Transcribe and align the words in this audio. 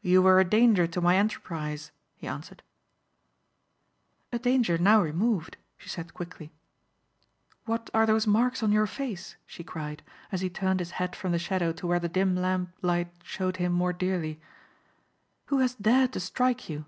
"You 0.00 0.22
were 0.22 0.40
a 0.40 0.46
danger 0.46 0.86
to 0.86 1.00
my 1.02 1.16
enterprise," 1.18 1.92
he 2.16 2.26
answered. 2.26 2.62
"A 4.32 4.38
danger 4.38 4.78
now 4.78 5.02
removed," 5.02 5.58
she 5.76 5.90
said 5.90 6.14
quickly. 6.14 6.54
"What 7.66 7.90
are 7.92 8.06
those 8.06 8.26
marks 8.26 8.62
on 8.62 8.72
your 8.72 8.86
face?" 8.86 9.36
she 9.44 9.62
cried 9.62 10.02
as 10.32 10.40
he 10.40 10.48
turned 10.48 10.80
his 10.80 10.92
head 10.92 11.14
from 11.14 11.32
the 11.32 11.38
shadow 11.38 11.70
to 11.70 11.86
where 11.86 12.00
the 12.00 12.08
dim 12.08 12.34
lamp 12.34 12.70
light 12.80 13.12
showed 13.22 13.58
him 13.58 13.72
more 13.72 13.92
dearly. 13.92 14.40
"Who 15.48 15.58
has 15.58 15.74
dared 15.74 16.14
to 16.14 16.20
strike 16.20 16.70
you?" 16.70 16.86